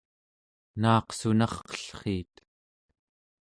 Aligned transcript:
naaqsunarqellriit 0.81 2.33